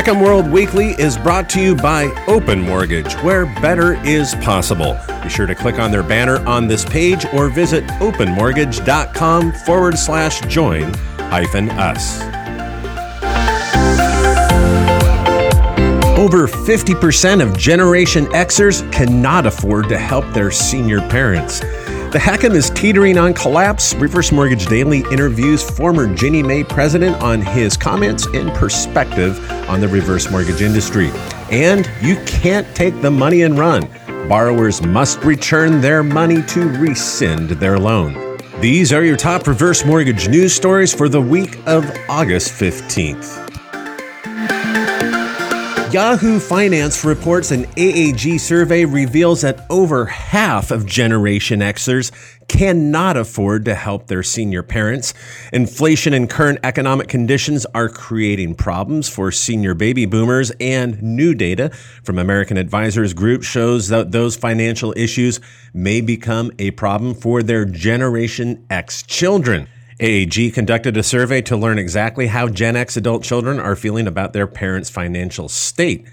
HECM 0.00 0.24
World 0.24 0.50
Weekly 0.50 0.92
is 0.92 1.18
brought 1.18 1.50
to 1.50 1.60
you 1.60 1.76
by 1.76 2.06
Open 2.26 2.58
Mortgage, 2.62 3.12
where 3.16 3.44
better 3.44 4.02
is 4.02 4.34
possible. 4.36 4.98
Be 5.22 5.28
sure 5.28 5.44
to 5.44 5.54
click 5.54 5.78
on 5.78 5.90
their 5.90 6.02
banner 6.02 6.38
on 6.48 6.66
this 6.66 6.86
page 6.86 7.26
or 7.34 7.50
visit 7.50 7.84
openmortgage.com 8.00 9.52
forward 9.52 9.98
slash 9.98 10.40
join 10.46 10.94
hyphen 11.18 11.68
us. 11.72 12.22
Over 16.18 16.48
50% 16.48 17.46
of 17.46 17.58
Generation 17.58 18.24
Xers 18.28 18.90
cannot 18.90 19.44
afford 19.44 19.90
to 19.90 19.98
help 19.98 20.24
their 20.32 20.50
senior 20.50 21.00
parents. 21.10 21.60
The 22.10 22.18
HECM 22.18 22.56
is 22.56 22.70
teetering 22.70 23.18
on 23.18 23.34
collapse. 23.34 23.94
Reverse 23.94 24.32
Mortgage 24.32 24.66
Daily 24.66 25.04
interviews 25.12 25.62
former 25.62 26.12
Ginnie 26.12 26.42
Mae 26.42 26.64
president 26.64 27.14
on 27.22 27.40
his 27.40 27.76
comments 27.76 28.26
and 28.34 28.52
perspective 28.54 29.38
on 29.70 29.80
the 29.80 29.86
reverse 29.86 30.28
mortgage 30.28 30.60
industry. 30.60 31.12
And 31.52 31.88
you 32.02 32.16
can't 32.26 32.66
take 32.74 33.00
the 33.00 33.12
money 33.12 33.42
and 33.42 33.56
run. 33.56 33.88
Borrowers 34.28 34.82
must 34.82 35.22
return 35.22 35.80
their 35.80 36.02
money 36.02 36.42
to 36.48 36.68
rescind 36.80 37.50
their 37.50 37.78
loan. 37.78 38.36
These 38.60 38.92
are 38.92 39.04
your 39.04 39.16
top 39.16 39.46
reverse 39.46 39.84
mortgage 39.84 40.28
news 40.28 40.52
stories 40.52 40.92
for 40.92 41.08
the 41.08 41.22
week 41.22 41.64
of 41.68 41.88
August 42.08 42.50
15th. 42.54 43.49
Yahoo 45.92 46.38
Finance 46.38 47.04
reports 47.04 47.50
an 47.50 47.64
AAG 47.74 48.38
survey 48.38 48.84
reveals 48.84 49.40
that 49.40 49.66
over 49.70 50.06
half 50.06 50.70
of 50.70 50.86
Generation 50.86 51.58
Xers 51.58 52.12
cannot 52.46 53.16
afford 53.16 53.64
to 53.64 53.74
help 53.74 54.06
their 54.06 54.22
senior 54.22 54.62
parents. 54.62 55.12
Inflation 55.52 56.14
and 56.14 56.30
current 56.30 56.60
economic 56.62 57.08
conditions 57.08 57.66
are 57.74 57.88
creating 57.88 58.54
problems 58.54 59.08
for 59.08 59.32
senior 59.32 59.74
baby 59.74 60.06
boomers, 60.06 60.52
and 60.60 61.02
new 61.02 61.34
data 61.34 61.70
from 62.04 62.20
American 62.20 62.56
Advisors 62.56 63.12
Group 63.12 63.42
shows 63.42 63.88
that 63.88 64.12
those 64.12 64.36
financial 64.36 64.94
issues 64.96 65.40
may 65.74 66.00
become 66.00 66.52
a 66.60 66.70
problem 66.70 67.14
for 67.14 67.42
their 67.42 67.64
Generation 67.64 68.64
X 68.70 69.02
children. 69.02 69.66
AAG 70.00 70.54
conducted 70.54 70.96
a 70.96 71.02
survey 71.02 71.42
to 71.42 71.58
learn 71.58 71.78
exactly 71.78 72.28
how 72.28 72.48
Gen 72.48 72.74
X 72.74 72.96
adult 72.96 73.22
children 73.22 73.60
are 73.60 73.76
feeling 73.76 74.06
about 74.06 74.32
their 74.32 74.46
parents' 74.46 74.88
financial 74.88 75.46
state. 75.46 76.06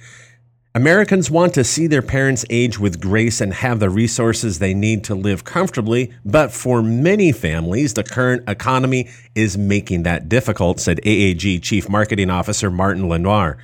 Americans 0.76 1.32
want 1.32 1.54
to 1.54 1.64
see 1.64 1.88
their 1.88 2.02
parents 2.02 2.44
age 2.50 2.78
with 2.78 3.00
grace 3.00 3.40
and 3.40 3.54
have 3.54 3.80
the 3.80 3.90
resources 3.90 4.60
they 4.60 4.74
need 4.74 5.06
to 5.06 5.16
live 5.16 5.46
comfortably, 5.46 6.14
but 6.26 6.52
for 6.52 6.84
many 6.84 7.32
families, 7.32 7.94
the 7.94 8.04
current 8.04 8.44
economy 8.50 9.10
is 9.36 9.58
making 9.58 10.04
that 10.04 10.28
difficult, 10.28 10.82
said 10.82 11.00
AAG 11.06 11.64
Chief 11.64 11.88
Marketing 11.88 12.30
Officer 12.30 12.70
Martin 12.70 13.08
Lenoir. 13.08 13.58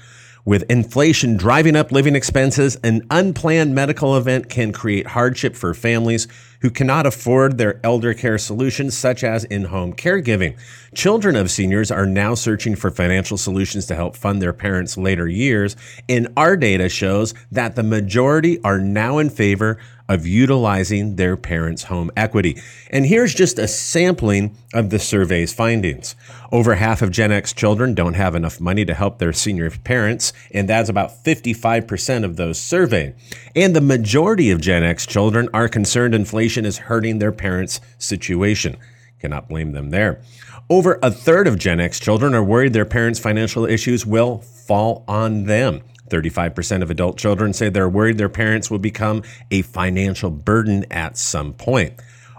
With 0.46 0.70
inflation 0.70 1.38
driving 1.38 1.76
up 1.76 1.92
living 1.92 2.16
expenses, 2.16 2.78
an 2.84 3.06
unplanned 3.10 3.76
medical 3.76 4.18
event 4.18 4.50
can 4.50 4.74
create 4.74 5.08
hardship 5.08 5.56
for 5.56 5.74
families 5.74 6.28
who 6.64 6.72
cannot 6.72 7.06
afford 7.06 7.58
their 7.58 7.80
elder 7.84 8.14
care 8.14 8.38
solutions, 8.38 8.98
such 8.98 9.22
as 9.22 9.44
in 9.44 9.66
home 9.66 9.94
caregiving. 9.94 10.58
Children 10.96 11.36
of 11.36 11.52
seniors 11.52 11.92
are 11.92 12.06
now 12.06 12.34
searching 12.34 12.76
for 12.76 12.90
financial 12.90 13.38
solutions 13.38 13.86
to 13.86 13.96
help 13.96 14.16
fund 14.16 14.42
their 14.42 14.54
parents' 14.54 14.98
later 14.98 15.28
years, 15.28 15.76
and 16.08 16.30
our 16.38 16.56
data 16.56 16.88
shows 16.88 17.34
that 17.52 17.76
the 17.76 17.84
majority 17.84 18.64
are 18.64 18.80
now 18.80 19.18
in 19.18 19.30
favor 19.30 19.78
of 20.10 20.28
utilizing 20.28 21.16
their 21.16 21.36
parents' 21.36 21.84
home 21.84 22.12
equity. 22.16 22.62
And 22.92 23.06
here's 23.06 23.34
just 23.34 23.58
a 23.58 23.68
sampling 23.68 24.56
of 24.74 24.90
the 24.90 25.00
survey's 25.00 25.54
findings. 25.54 26.16
Over 26.52 26.76
half 26.76 27.02
of 27.02 27.10
Gen 27.10 27.32
X 27.32 27.54
children 27.54 27.96
don't 27.96 28.14
have 28.14 28.36
enough 28.36 28.60
money 28.60 28.86
to 28.86 28.94
help 28.94 29.18
their 29.18 29.34
senior 29.34 29.72
parents, 29.72 30.32
and 30.52 30.70
that's 30.70 30.90
about 30.90 31.24
55% 31.24 32.24
of 32.24 32.36
those 32.36 32.60
surveyed. 32.60 33.16
And 33.56 33.76
the 33.76 33.82
majority 33.82 34.52
of 34.52 34.62
Gen 34.62 34.84
X 34.84 35.06
children 35.06 35.50
are 35.54 35.68
concerned 35.68 36.14
inflation 36.14 36.53
is 36.58 36.78
hurting 36.78 37.20
their 37.20 37.32
parents' 37.32 37.82
situation. 37.98 38.78
Cannot 39.20 39.48
blame 39.50 39.72
them 39.72 39.90
there. 39.90 40.22
Over 40.70 41.00
a 41.02 41.12
third 41.12 41.48
of 41.48 41.58
Gen 41.58 41.80
X 41.80 42.00
children 42.00 42.34
are 42.34 42.44
worried 42.44 42.74
their 42.74 42.86
parents' 42.86 43.20
financial 43.20 43.66
issues 43.66 44.06
will 44.06 44.40
fall 44.40 45.04
on 45.08 45.46
them. 45.46 45.82
35% 46.10 46.82
of 46.82 46.92
adult 46.92 47.18
children 47.18 47.54
say 47.54 47.70
they're 47.70 47.90
worried 47.90 48.18
their 48.18 48.30
parents 48.30 48.70
will 48.70 48.80
become 48.80 49.24
a 49.50 49.62
financial 49.64 50.30
burden 50.30 50.86
at 50.92 51.18
some 51.18 51.54
point. 51.54 51.94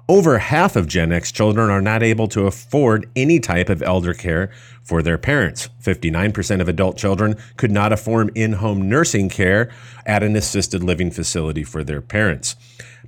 Over 0.06 0.36
half 0.36 0.76
of 0.76 0.86
Gen 0.86 1.12
X 1.12 1.32
children 1.32 1.70
are 1.70 1.80
not 1.80 2.02
able 2.02 2.28
to 2.28 2.46
afford 2.46 3.08
any 3.16 3.40
type 3.40 3.70
of 3.70 3.82
elder 3.82 4.12
care 4.12 4.50
for 4.82 5.02
their 5.02 5.16
parents. 5.16 5.70
59% 5.82 6.60
of 6.60 6.68
adult 6.68 6.98
children 6.98 7.36
could 7.56 7.70
not 7.70 7.90
afford 7.90 8.30
in 8.36 8.54
home 8.54 8.86
nursing 8.86 9.30
care 9.30 9.70
at 10.04 10.22
an 10.22 10.36
assisted 10.36 10.84
living 10.84 11.10
facility 11.10 11.64
for 11.64 11.82
their 11.82 12.02
parents. 12.02 12.54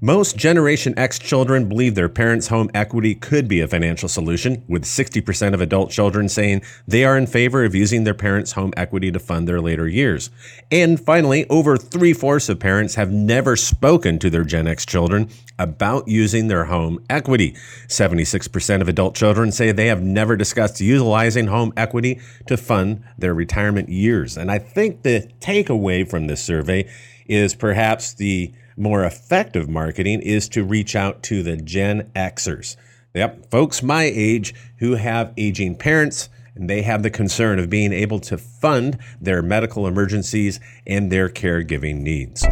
Most 0.00 0.36
Generation 0.36 0.92
X 0.98 1.18
children 1.18 1.70
believe 1.70 1.94
their 1.94 2.10
parents' 2.10 2.48
home 2.48 2.70
equity 2.74 3.14
could 3.14 3.48
be 3.48 3.60
a 3.60 3.68
financial 3.68 4.10
solution, 4.10 4.62
with 4.68 4.84
60% 4.84 5.54
of 5.54 5.62
adult 5.62 5.90
children 5.90 6.28
saying 6.28 6.60
they 6.86 7.04
are 7.04 7.16
in 7.16 7.26
favor 7.26 7.64
of 7.64 7.74
using 7.74 8.04
their 8.04 8.12
parents' 8.12 8.52
home 8.52 8.74
equity 8.76 9.10
to 9.10 9.18
fund 9.18 9.48
their 9.48 9.60
later 9.60 9.88
years. 9.88 10.28
And 10.70 11.00
finally, 11.00 11.46
over 11.48 11.78
three 11.78 12.12
fourths 12.12 12.50
of 12.50 12.58
parents 12.58 12.96
have 12.96 13.10
never 13.10 13.56
spoken 13.56 14.18
to 14.18 14.28
their 14.28 14.44
Gen 14.44 14.66
X 14.66 14.84
children 14.84 15.30
about 15.58 16.08
using 16.08 16.48
their 16.48 16.64
home 16.64 17.04
equity. 17.08 17.54
76% 17.88 18.80
of 18.80 18.88
adult 18.88 19.14
children 19.14 19.52
say 19.52 19.72
they 19.72 19.86
have 19.86 20.02
never 20.02 20.36
discussed 20.36 20.80
utilizing 20.80 21.46
home 21.46 21.72
equity 21.76 22.20
to 22.46 22.56
fund 22.56 23.02
their 23.18 23.34
retirement 23.34 23.88
years. 23.88 24.36
And 24.36 24.50
I 24.50 24.58
think 24.58 25.02
the 25.02 25.30
takeaway 25.40 26.08
from 26.08 26.26
this 26.26 26.42
survey 26.42 26.88
is 27.26 27.54
perhaps 27.54 28.14
the 28.14 28.52
more 28.76 29.04
effective 29.04 29.68
marketing 29.68 30.20
is 30.20 30.48
to 30.50 30.64
reach 30.64 30.94
out 30.94 31.22
to 31.24 31.42
the 31.42 31.56
Gen 31.56 32.10
Xers. 32.14 32.76
Yep, 33.14 33.50
folks 33.50 33.82
my 33.82 34.04
age 34.04 34.54
who 34.78 34.96
have 34.96 35.32
aging 35.38 35.76
parents 35.76 36.28
and 36.54 36.68
they 36.68 36.82
have 36.82 37.02
the 37.02 37.10
concern 37.10 37.58
of 37.58 37.70
being 37.70 37.92
able 37.92 38.18
to 38.20 38.36
fund 38.36 38.98
their 39.20 39.42
medical 39.42 39.86
emergencies 39.86 40.60
and 40.86 41.10
their 41.10 41.28
caregiving 41.28 42.00
needs. 42.00 42.44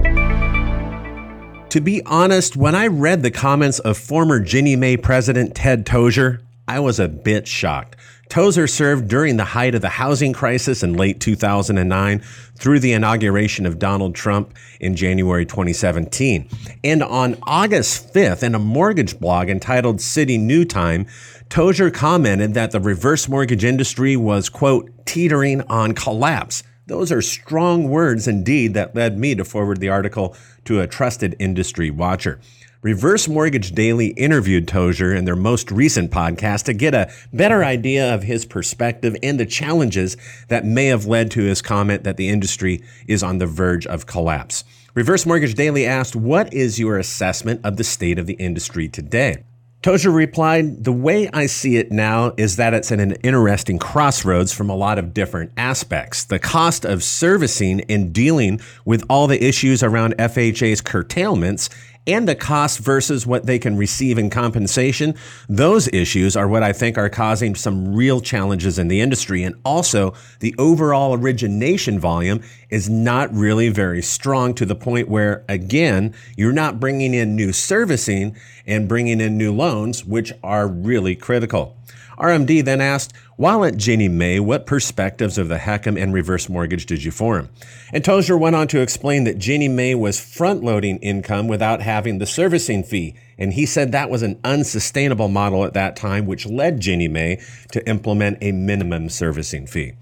To 1.74 1.80
be 1.80 2.04
honest, 2.06 2.54
when 2.54 2.76
I 2.76 2.86
read 2.86 3.24
the 3.24 3.32
comments 3.32 3.80
of 3.80 3.98
former 3.98 4.38
Ginnie 4.38 4.76
Mae 4.76 4.96
President 4.96 5.56
Ted 5.56 5.84
Tozer, 5.84 6.40
I 6.68 6.78
was 6.78 7.00
a 7.00 7.08
bit 7.08 7.48
shocked. 7.48 7.96
Tozer 8.28 8.68
served 8.68 9.08
during 9.08 9.38
the 9.38 9.44
height 9.44 9.74
of 9.74 9.80
the 9.80 9.88
housing 9.88 10.32
crisis 10.32 10.84
in 10.84 10.94
late 10.94 11.18
2009 11.18 12.20
through 12.54 12.78
the 12.78 12.92
inauguration 12.92 13.66
of 13.66 13.80
Donald 13.80 14.14
Trump 14.14 14.54
in 14.78 14.94
January 14.94 15.44
2017. 15.44 16.48
And 16.84 17.02
on 17.02 17.38
August 17.42 18.14
5th, 18.14 18.44
in 18.44 18.54
a 18.54 18.60
mortgage 18.60 19.18
blog 19.18 19.48
entitled 19.48 20.00
City 20.00 20.38
New 20.38 20.64
Time, 20.64 21.08
Tozer 21.48 21.90
commented 21.90 22.54
that 22.54 22.70
the 22.70 22.78
reverse 22.78 23.28
mortgage 23.28 23.64
industry 23.64 24.16
was, 24.16 24.48
quote, 24.48 24.92
teetering 25.06 25.60
on 25.62 25.92
collapse. 25.94 26.62
Those 26.86 27.10
are 27.10 27.22
strong 27.22 27.88
words 27.88 28.28
indeed 28.28 28.74
that 28.74 28.94
led 28.94 29.18
me 29.18 29.34
to 29.36 29.44
forward 29.44 29.80
the 29.80 29.88
article 29.88 30.36
to 30.66 30.80
a 30.80 30.86
trusted 30.86 31.34
industry 31.38 31.90
watcher. 31.90 32.40
Reverse 32.82 33.26
Mortgage 33.26 33.72
Daily 33.72 34.08
interviewed 34.08 34.68
Tozer 34.68 35.14
in 35.14 35.24
their 35.24 35.34
most 35.34 35.70
recent 35.70 36.10
podcast 36.10 36.64
to 36.64 36.74
get 36.74 36.94
a 36.94 37.10
better 37.32 37.64
idea 37.64 38.14
of 38.14 38.24
his 38.24 38.44
perspective 38.44 39.16
and 39.22 39.40
the 39.40 39.46
challenges 39.46 40.18
that 40.48 40.66
may 40.66 40.86
have 40.88 41.06
led 41.06 41.30
to 41.30 41.40
his 41.40 41.62
comment 41.62 42.04
that 42.04 42.18
the 42.18 42.28
industry 42.28 42.82
is 43.08 43.22
on 43.22 43.38
the 43.38 43.46
verge 43.46 43.86
of 43.86 44.04
collapse. 44.04 44.64
Reverse 44.92 45.24
Mortgage 45.24 45.54
Daily 45.54 45.86
asked, 45.86 46.14
What 46.14 46.52
is 46.52 46.78
your 46.78 46.98
assessment 46.98 47.62
of 47.64 47.78
the 47.78 47.84
state 47.84 48.18
of 48.18 48.26
the 48.26 48.34
industry 48.34 48.88
today? 48.88 49.44
Tozer 49.84 50.10
replied, 50.10 50.82
The 50.82 50.92
way 50.92 51.28
I 51.34 51.44
see 51.44 51.76
it 51.76 51.92
now 51.92 52.32
is 52.38 52.56
that 52.56 52.72
it's 52.72 52.90
at 52.90 53.00
an 53.00 53.12
interesting 53.16 53.78
crossroads 53.78 54.50
from 54.50 54.70
a 54.70 54.74
lot 54.74 54.98
of 54.98 55.12
different 55.12 55.52
aspects. 55.58 56.24
The 56.24 56.38
cost 56.38 56.86
of 56.86 57.02
servicing 57.02 57.82
and 57.82 58.10
dealing 58.10 58.62
with 58.86 59.04
all 59.10 59.26
the 59.26 59.44
issues 59.44 59.82
around 59.82 60.16
FHA's 60.16 60.80
curtailments 60.80 61.68
and 62.06 62.28
the 62.28 62.34
cost 62.34 62.80
versus 62.80 63.26
what 63.26 63.46
they 63.46 63.58
can 63.58 63.76
receive 63.76 64.18
in 64.18 64.30
compensation, 64.30 65.14
those 65.48 65.88
issues 65.88 66.36
are 66.36 66.48
what 66.48 66.62
I 66.62 66.72
think 66.72 66.98
are 66.98 67.08
causing 67.08 67.54
some 67.54 67.94
real 67.94 68.20
challenges 68.20 68.78
in 68.78 68.88
the 68.88 69.00
industry. 69.00 69.42
And 69.42 69.54
also, 69.64 70.14
the 70.40 70.54
overall 70.58 71.14
origination 71.14 71.98
volume 71.98 72.42
is 72.68 72.90
not 72.90 73.32
really 73.32 73.70
very 73.70 74.02
strong 74.02 74.54
to 74.54 74.66
the 74.66 74.74
point 74.74 75.08
where, 75.08 75.44
again, 75.48 76.14
you're 76.36 76.52
not 76.52 76.78
bringing 76.80 77.14
in 77.14 77.36
new 77.36 77.52
servicing 77.52 78.36
and 78.66 78.88
bringing 78.88 79.20
in 79.20 79.38
new 79.38 79.52
loans, 79.52 80.04
which 80.04 80.32
are 80.42 80.68
really 80.68 81.14
critical. 81.14 81.76
RMD 82.18 82.64
then 82.64 82.80
asked, 82.80 83.12
while 83.36 83.64
at 83.64 83.76
Ginnie 83.76 84.08
Mae, 84.08 84.38
what 84.40 84.66
perspectives 84.66 85.38
of 85.38 85.48
the 85.48 85.58
HECM 85.58 86.00
and 86.00 86.12
reverse 86.12 86.48
mortgage 86.48 86.86
did 86.86 87.02
you 87.02 87.10
form? 87.10 87.48
And 87.92 88.04
Tozer 88.04 88.38
went 88.38 88.56
on 88.56 88.68
to 88.68 88.80
explain 88.80 89.24
that 89.24 89.38
Ginnie 89.38 89.68
Mae 89.68 89.94
was 89.94 90.20
front 90.20 90.62
loading 90.62 90.98
income 90.98 91.48
without 91.48 91.82
having 91.82 92.18
the 92.18 92.26
servicing 92.26 92.84
fee. 92.84 93.14
And 93.38 93.54
he 93.54 93.66
said 93.66 93.90
that 93.92 94.10
was 94.10 94.22
an 94.22 94.38
unsustainable 94.44 95.28
model 95.28 95.64
at 95.64 95.74
that 95.74 95.96
time, 95.96 96.26
which 96.26 96.46
led 96.46 96.80
Ginnie 96.80 97.08
Mae 97.08 97.40
to 97.72 97.86
implement 97.88 98.38
a 98.40 98.52
minimum 98.52 99.08
servicing 99.08 99.66
fee. 99.66 99.94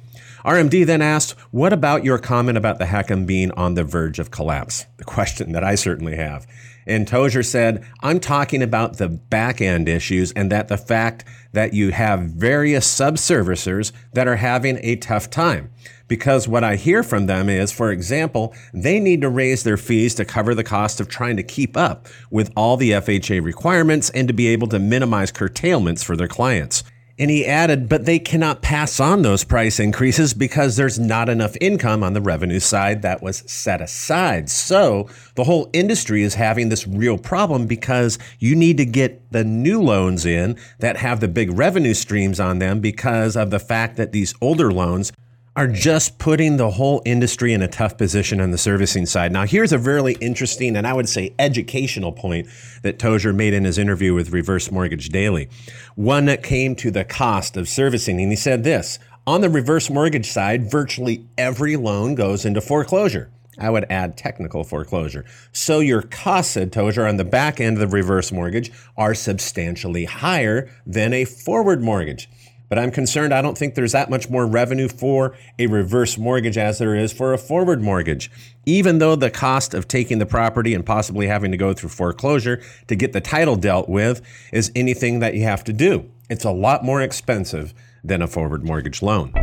RMD 0.45 0.85
then 0.87 1.03
asked, 1.03 1.33
What 1.51 1.73
about 1.73 2.05
your 2.05 2.19
comment 2.19 2.59
about 2.59 2.79
the 2.79 2.87
HECM 2.87 3.27
being 3.27 3.51
on 3.53 3.75
the 3.75 3.85
verge 3.85 4.19
of 4.19 4.31
collapse? 4.31 4.87
The 5.03 5.05
question 5.05 5.51
that 5.51 5.65
I 5.65 5.75
certainly 5.75 6.15
have. 6.15 6.47
And 6.87 7.09
Tozer 7.09 7.43
said, 7.43 7.85
I'm 8.03 8.21
talking 8.21 8.63
about 8.63 8.99
the 8.99 9.09
back 9.09 9.61
end 9.61 9.89
issues 9.89 10.31
and 10.33 10.51
that 10.53 10.69
the 10.69 10.77
fact 10.77 11.25
that 11.53 11.75
you 11.75 11.91
have 11.91 12.21
various 12.21 12.87
subservicers 12.87 13.91
that 14.13 14.29
are 14.29 14.37
having 14.37 14.79
a 14.83 14.97
tough 14.97 15.29
time. 15.29 15.73
Because 16.07 16.47
what 16.47 16.63
I 16.63 16.77
hear 16.77 17.03
from 17.03 17.27
them 17.27 17.49
is, 17.49 17.73
for 17.73 17.91
example, 17.91 18.55
they 18.73 19.01
need 19.01 19.23
to 19.23 19.29
raise 19.29 19.65
their 19.65 19.77
fees 19.77 20.15
to 20.17 20.25
cover 20.25 20.55
the 20.55 20.65
cost 20.65 21.01
of 21.01 21.09
trying 21.09 21.37
to 21.37 21.43
keep 21.43 21.77
up 21.77 22.07
with 22.31 22.53
all 22.57 22.77
the 22.77 22.93
FHA 22.93 23.43
requirements 23.43 24.11
and 24.11 24.29
to 24.29 24.35
be 24.35 24.49
able 24.49 24.69
to 24.69 24.79
minimize 24.79 25.33
curtailments 25.33 26.03
for 26.03 26.17
their 26.17 26.29
clients. 26.29 26.85
And 27.19 27.31
he 27.31 27.47
added, 27.47 27.89
but 27.89 28.07
they 28.07 28.19
cannot 28.19 28.63
pass 28.63 28.99
on 28.99 29.23
those 29.23 29.45
price 29.45 29.79
increases 29.79 30.33
because 30.33 30.77
there's 30.77 30.99
not 30.99 31.29
enough 31.29 31.57
income 31.61 32.03
on 32.03 32.15
the 32.15 32.21
revenue 32.21 32.61
side 32.61 33.03
that 33.03 33.23
was 33.23 33.39
set 33.51 33.81
aside. 33.83 34.49
So 34.49 35.09
the 35.35 35.45
whole 35.45 35.69
industry 35.73 36.23
is 36.23 36.35
having 36.35 36.69
this 36.69 36.87
real 36.87 37.19
problem 37.19 37.67
because 37.67 38.19
you 38.39 38.57
need 38.57 38.79
to 38.79 38.87
get 38.87 39.31
the 39.31 39.45
new 39.45 39.81
loans 39.81 40.25
in 40.25 40.59
that 40.79 40.97
have 40.97 41.21
the 41.21 41.29
big 41.29 41.51
revenue 41.53 41.95
streams 41.95 42.41
on 42.41 42.59
them 42.59 42.81
because 42.81 43.37
of 43.37 43.51
the 43.51 43.61
fact 43.61 43.97
that 43.97 44.13
these 44.13 44.35
older 44.41 44.73
loans 44.73 45.13
are 45.55 45.69
just 45.69 46.19
putting 46.19 46.57
the 46.57 46.71
whole 46.71 47.03
industry 47.05 47.53
in 47.53 47.61
a 47.61 47.69
tough 47.69 47.99
position 47.99 48.41
on 48.41 48.51
the 48.51 48.59
servicing 48.59 49.05
side. 49.05 49.31
Now, 49.33 49.45
here's 49.45 49.73
a 49.73 49.79
really 49.79 50.15
interesting 50.15 50.77
and 50.77 50.87
I 50.87 50.95
would 50.95 51.09
say 51.09 51.35
educational 51.39 52.13
point 52.13 52.49
that 52.83 52.99
Tozer 52.99 53.35
made 53.35 53.53
in 53.53 53.65
his 53.65 53.77
interview 53.77 54.15
with 54.15 54.31
Reverse 54.31 54.71
Mortgage 54.71 55.11
Daily. 55.11 55.51
One 55.95 56.25
that 56.25 56.43
came 56.43 56.75
to 56.77 56.91
the 56.91 57.05
cost 57.05 57.57
of 57.59 57.69
servicing. 57.69 58.21
And 58.21 58.33
he 58.33 58.37
said 58.37 58.65
this 58.65 58.99
on 59.27 59.43
the 59.43 59.51
reverse 59.51 59.91
mortgage 59.91 60.31
side, 60.31 60.71
virtually 60.71 61.27
every 61.37 61.77
loan 61.77 62.15
goes 62.15 62.45
into 62.45 62.61
foreclosure. 62.61 63.31
I 63.59 63.69
would 63.69 63.87
add 63.91 64.17
technical 64.17 64.65
foreclosure. 64.65 65.27
So 65.53 65.81
your 65.81 66.03
costs, 66.03 66.55
said 66.55 66.73
Tozer, 66.73 67.07
on 67.07 67.19
the 67.19 67.25
back 67.25 67.61
end 67.61 67.77
of 67.77 67.91
the 67.91 67.95
reverse 67.95 68.33
mortgage 68.33 68.73
are 68.97 69.15
substantially 69.15 70.07
higher 70.07 70.71
than 70.87 71.13
a 71.13 71.27
forward 71.27 71.83
mortgage. 71.83 72.31
But 72.73 72.79
I'm 72.79 72.91
concerned 72.91 73.35
I 73.35 73.43
don't 73.43 73.59
think 73.59 73.75
there's 73.75 73.93
that 73.93 74.09
much 74.09 74.31
more 74.31 74.47
revenue 74.47 74.89
for 74.89 75.37
a 75.59 75.67
reverse 75.67 76.17
mortgage 76.17 76.57
as 76.57 76.79
there 76.79 76.95
is 76.95 77.13
for 77.13 77.35
a 77.35 77.37
forward 77.37 77.83
mortgage. 77.83 78.31
Even 78.65 78.97
though 78.97 79.15
the 79.15 79.29
cost 79.29 79.75
of 79.75 79.87
taking 79.87 80.21
the 80.21 80.25
property 80.25 80.73
and 80.73 80.87
possibly 80.87 81.27
having 81.27 81.51
to 81.51 81.59
go 81.59 81.75
through 81.75 81.91
foreclosure 81.91 82.63
to 82.87 82.97
get 82.97 83.13
the 83.13 83.21
title 83.21 83.57
dealt 83.57 83.91
with 83.91 84.23
is 84.55 84.73
anything 84.75 85.21
that 85.21 85.35
you 85.35 85.43
have 85.43 85.63
to 85.65 85.73
do. 85.75 86.09
It's 86.31 86.47
a 86.47 86.51
lot 86.51 86.83
more 86.83 87.03
expensive 87.03 87.75
than 88.03 88.23
a 88.23 88.27
forward 88.27 88.65
mortgage 88.65 89.03
loan. 89.03 89.35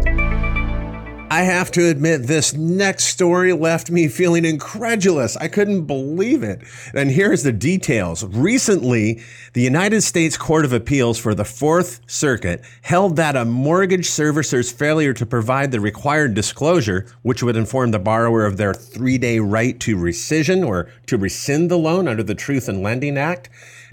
I 1.32 1.44
have 1.44 1.70
to 1.74 1.88
admit, 1.88 2.24
this 2.24 2.56
next 2.56 3.04
story 3.04 3.54
left 3.54 3.92
me 3.92 4.08
feeling 4.08 4.46
incredulous. 4.46 5.38
I 5.38 5.48
couldn't 5.48 5.86
believe 5.86 6.42
it. 6.42 6.64
And 6.96 7.12
here's 7.12 7.44
the 7.44 7.52
details. 7.52 8.24
Recently, 8.24 9.22
the 9.54 9.62
United 9.62 10.02
States 10.02 10.38
Court 10.38 10.66
of 10.66 10.74
Appeals 10.74 11.20
for 11.20 11.36
the 11.36 11.46
Fourth 11.46 12.02
Circuit 12.08 12.64
held 12.82 13.16
that 13.18 13.36
a 13.36 13.46
mortgage 13.46 14.10
servicer's 14.10 14.72
failure 14.72 15.14
to 15.14 15.26
provide 15.26 15.72
the 15.72 15.80
required 15.80 16.34
disclosure, 16.34 17.06
which 17.22 17.44
would 17.44 17.56
inform 17.56 17.92
the 17.92 18.00
borrower 18.00 18.44
of 18.44 18.58
their 18.58 18.74
three 18.74 19.20
day 19.20 19.38
right 19.38 19.80
to 19.82 19.96
rescission 19.96 20.66
or 20.66 20.90
to 21.06 21.16
rescind 21.16 21.70
the 21.70 21.78
loan 21.78 22.08
under 22.08 22.24
the 22.24 22.34
Truth 22.34 22.68
in 22.68 22.82
Lending 22.82 23.20
Act, 23.20 23.50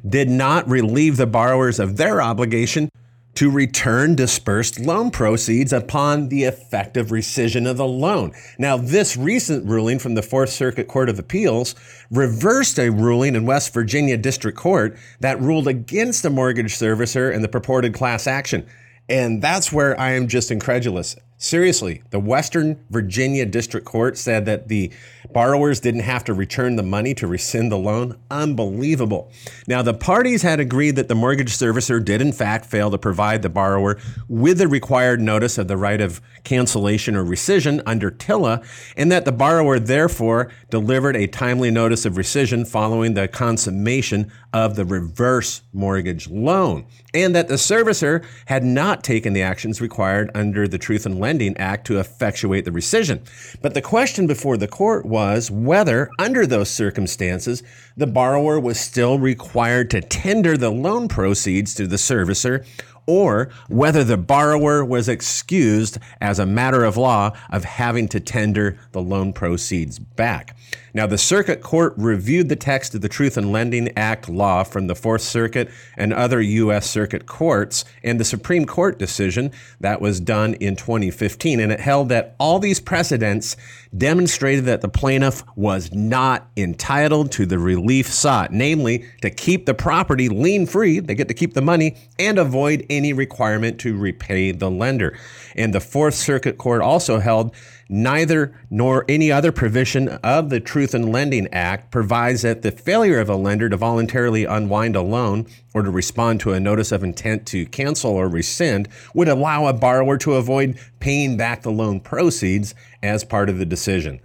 did 0.08 0.30
not 0.30 0.66
relieve 0.66 1.18
the 1.18 1.26
borrowers 1.26 1.78
of 1.78 1.98
their 1.98 2.22
obligation 2.22 2.88
to 3.36 3.50
return 3.50 4.14
dispersed 4.14 4.80
loan 4.80 5.10
proceeds 5.10 5.72
upon 5.72 6.28
the 6.28 6.44
effective 6.44 7.08
rescission 7.08 7.68
of 7.68 7.76
the 7.76 7.86
loan. 7.86 8.32
Now, 8.58 8.76
this 8.76 9.16
recent 9.16 9.66
ruling 9.66 9.98
from 9.98 10.14
the 10.14 10.22
Fourth 10.22 10.50
Circuit 10.50 10.88
Court 10.88 11.08
of 11.08 11.18
Appeals 11.18 11.74
reversed 12.10 12.78
a 12.78 12.90
ruling 12.90 13.34
in 13.34 13.46
West 13.46 13.72
Virginia 13.72 14.16
District 14.16 14.56
Court 14.56 14.98
that 15.20 15.40
ruled 15.40 15.68
against 15.68 16.24
a 16.24 16.30
mortgage 16.30 16.74
servicer 16.74 17.32
in 17.32 17.42
the 17.42 17.48
purported 17.48 17.94
class 17.94 18.26
action. 18.26 18.66
And 19.08 19.40
that's 19.40 19.72
where 19.72 19.98
I 20.00 20.12
am 20.12 20.28
just 20.28 20.50
incredulous. 20.50 21.16
Seriously, 21.38 22.02
the 22.10 22.18
Western 22.18 22.82
Virginia 22.88 23.44
District 23.44 23.84
Court 23.86 24.16
said 24.16 24.46
that 24.46 24.68
the 24.68 24.90
borrowers 25.32 25.80
didn't 25.80 26.00
have 26.00 26.24
to 26.24 26.32
return 26.32 26.76
the 26.76 26.82
money 26.82 27.12
to 27.12 27.26
rescind 27.26 27.70
the 27.70 27.76
loan. 27.76 28.16
Unbelievable. 28.30 29.30
Now, 29.66 29.82
the 29.82 29.92
parties 29.92 30.42
had 30.42 30.60
agreed 30.60 30.96
that 30.96 31.08
the 31.08 31.14
mortgage 31.14 31.52
servicer 31.52 32.02
did, 32.02 32.22
in 32.22 32.32
fact, 32.32 32.64
fail 32.64 32.90
to 32.90 32.96
provide 32.96 33.42
the 33.42 33.50
borrower 33.50 33.98
with 34.28 34.58
the 34.58 34.68
required 34.68 35.20
notice 35.20 35.58
of 35.58 35.68
the 35.68 35.76
right 35.76 36.00
of 36.00 36.22
cancellation 36.44 37.14
or 37.14 37.24
rescission 37.24 37.82
under 37.84 38.10
TILA, 38.10 38.64
and 38.96 39.12
that 39.12 39.24
the 39.24 39.32
borrower 39.32 39.78
therefore 39.78 40.50
delivered 40.70 41.16
a 41.16 41.26
timely 41.26 41.70
notice 41.70 42.06
of 42.06 42.14
rescission 42.14 42.66
following 42.66 43.14
the 43.14 43.28
consummation 43.28 44.32
of 44.52 44.76
the 44.76 44.84
reverse 44.86 45.60
mortgage 45.72 46.28
loan, 46.30 46.86
and 47.12 47.34
that 47.34 47.48
the 47.48 47.54
servicer 47.54 48.24
had 48.46 48.64
not 48.64 49.04
taken 49.04 49.34
the 49.34 49.42
actions 49.42 49.80
required 49.80 50.30
under 50.34 50.66
the 50.66 50.78
Truth 50.78 51.04
in 51.04 51.18
Lending 51.26 51.56
Act 51.56 51.88
to 51.88 51.98
effectuate 51.98 52.64
the 52.64 52.70
rescission. 52.70 53.18
But 53.60 53.74
the 53.74 53.82
question 53.82 54.28
before 54.28 54.56
the 54.56 54.68
court 54.68 55.04
was 55.04 55.50
whether, 55.50 56.08
under 56.20 56.46
those 56.46 56.70
circumstances, 56.70 57.64
the 57.96 58.06
borrower 58.06 58.60
was 58.60 58.78
still 58.78 59.18
required 59.18 59.90
to 59.90 60.00
tender 60.00 60.56
the 60.56 60.70
loan 60.70 61.08
proceeds 61.08 61.74
to 61.74 61.88
the 61.88 61.96
servicer 61.96 62.64
or 63.06 63.50
whether 63.68 64.04
the 64.04 64.16
borrower 64.16 64.84
was 64.84 65.08
excused 65.08 65.98
as 66.20 66.38
a 66.38 66.46
matter 66.46 66.84
of 66.84 66.96
law 66.96 67.30
of 67.50 67.64
having 67.64 68.08
to 68.08 68.20
tender 68.20 68.78
the 68.92 69.00
loan 69.00 69.32
proceeds 69.32 69.98
back. 69.98 70.56
Now, 70.96 71.06
the 71.06 71.18
Circuit 71.18 71.60
Court 71.60 71.92
reviewed 71.98 72.48
the 72.48 72.56
text 72.56 72.94
of 72.94 73.02
the 73.02 73.08
Truth 73.08 73.36
in 73.36 73.52
Lending 73.52 73.92
Act 73.98 74.30
law 74.30 74.64
from 74.64 74.86
the 74.86 74.94
Fourth 74.94 75.20
Circuit 75.20 75.68
and 75.94 76.10
other 76.10 76.40
U.S. 76.40 76.88
Circuit 76.88 77.26
courts 77.26 77.84
and 78.02 78.18
the 78.18 78.24
Supreme 78.24 78.64
Court 78.64 78.98
decision 78.98 79.52
that 79.80 80.00
was 80.00 80.20
done 80.20 80.54
in 80.54 80.74
2015. 80.74 81.60
And 81.60 81.70
it 81.70 81.80
held 81.80 82.08
that 82.08 82.34
all 82.40 82.58
these 82.58 82.80
precedents 82.80 83.58
demonstrated 83.96 84.64
that 84.64 84.80
the 84.80 84.88
plaintiff 84.88 85.44
was 85.54 85.92
not 85.92 86.48
entitled 86.56 87.30
to 87.32 87.44
the 87.44 87.58
relief 87.58 88.08
sought, 88.08 88.50
namely 88.50 89.04
to 89.20 89.28
keep 89.28 89.66
the 89.66 89.74
property 89.74 90.30
lien 90.30 90.64
free, 90.64 90.98
they 91.00 91.14
get 91.14 91.28
to 91.28 91.34
keep 91.34 91.52
the 91.52 91.60
money, 91.60 91.94
and 92.18 92.38
avoid 92.38 92.86
any 92.96 93.12
requirement 93.12 93.78
to 93.80 93.96
repay 93.96 94.52
the 94.52 94.70
lender. 94.70 95.16
And 95.54 95.74
the 95.74 95.80
Fourth 95.80 96.14
Circuit 96.14 96.58
Court 96.58 96.82
also 96.82 97.18
held 97.18 97.54
neither 97.88 98.52
nor 98.70 99.04
any 99.08 99.30
other 99.30 99.52
provision 99.52 100.08
of 100.08 100.50
the 100.50 100.60
Truth 100.60 100.94
in 100.94 101.12
Lending 101.12 101.46
Act 101.52 101.90
provides 101.90 102.42
that 102.42 102.62
the 102.62 102.72
failure 102.72 103.20
of 103.20 103.28
a 103.28 103.36
lender 103.36 103.68
to 103.68 103.76
voluntarily 103.76 104.44
unwind 104.44 104.96
a 104.96 105.02
loan 105.02 105.46
or 105.72 105.82
to 105.82 105.90
respond 105.90 106.40
to 106.40 106.52
a 106.52 106.60
notice 106.60 106.90
of 106.90 107.04
intent 107.04 107.46
to 107.46 107.66
cancel 107.66 108.12
or 108.12 108.28
rescind 108.28 108.88
would 109.14 109.28
allow 109.28 109.66
a 109.66 109.72
borrower 109.72 110.18
to 110.18 110.34
avoid 110.34 110.78
paying 111.00 111.36
back 111.36 111.62
the 111.62 111.70
loan 111.70 112.00
proceeds 112.00 112.74
as 113.02 113.24
part 113.24 113.48
of 113.48 113.58
the 113.58 113.66
decision. 113.66 114.20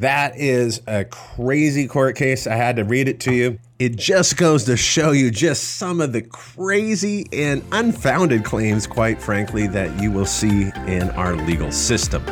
That 0.00 0.38
is 0.38 0.80
a 0.86 1.04
crazy 1.04 1.86
court 1.86 2.16
case. 2.16 2.46
I 2.46 2.54
had 2.54 2.76
to 2.76 2.84
read 2.84 3.06
it 3.06 3.20
to 3.20 3.34
you. 3.34 3.58
It 3.78 3.96
just 3.96 4.38
goes 4.38 4.64
to 4.64 4.74
show 4.74 5.10
you 5.10 5.30
just 5.30 5.76
some 5.76 6.00
of 6.00 6.14
the 6.14 6.22
crazy 6.22 7.26
and 7.34 7.62
unfounded 7.70 8.42
claims, 8.42 8.86
quite 8.86 9.20
frankly, 9.20 9.66
that 9.66 10.00
you 10.00 10.10
will 10.10 10.24
see 10.24 10.70
in 10.86 11.10
our 11.10 11.36
legal 11.36 11.70
system. 11.70 12.24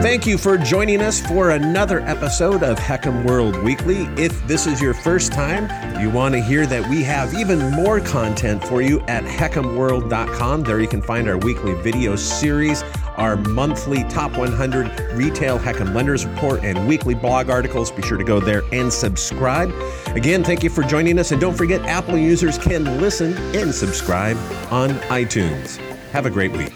Thank 0.00 0.26
you 0.26 0.38
for 0.38 0.56
joining 0.58 1.00
us 1.00 1.20
for 1.20 1.50
another 1.50 1.98
episode 2.02 2.62
of 2.62 2.78
HECM 2.78 3.24
World 3.24 3.60
Weekly. 3.64 4.02
If 4.16 4.46
this 4.46 4.68
is 4.68 4.80
your 4.80 4.94
first 4.94 5.32
time, 5.32 5.68
you 6.00 6.08
want 6.08 6.34
to 6.34 6.40
hear 6.40 6.66
that 6.66 6.88
we 6.88 7.02
have 7.02 7.34
even 7.34 7.72
more 7.72 7.98
content 7.98 8.62
for 8.62 8.80
you 8.80 9.00
at 9.08 9.24
hecmworld.com. 9.24 10.62
There 10.62 10.80
you 10.80 10.86
can 10.86 11.02
find 11.02 11.28
our 11.28 11.36
weekly 11.38 11.74
video 11.82 12.14
series, 12.14 12.84
our 13.16 13.36
monthly 13.36 14.04
top 14.04 14.36
100 14.36 15.12
retail 15.12 15.58
HECM 15.58 15.94
lenders 15.94 16.26
report, 16.26 16.62
and 16.62 16.86
weekly 16.86 17.14
blog 17.14 17.50
articles. 17.50 17.90
Be 17.90 18.02
sure 18.02 18.18
to 18.18 18.24
go 18.24 18.40
there 18.40 18.62
and 18.72 18.92
subscribe. 18.92 19.72
Again, 20.08 20.44
thank 20.44 20.62
you 20.62 20.70
for 20.70 20.82
joining 20.82 21.18
us. 21.18 21.32
And 21.32 21.40
don't 21.40 21.56
forget, 21.56 21.80
Apple 21.82 22.18
users 22.18 22.58
can 22.58 23.00
listen 23.00 23.34
and 23.56 23.74
subscribe 23.74 24.36
on 24.70 24.90
iTunes. 25.10 25.76
Have 26.10 26.26
a 26.26 26.30
great 26.30 26.52
week. 26.52 26.72